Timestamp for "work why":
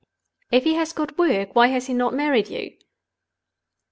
1.19-1.67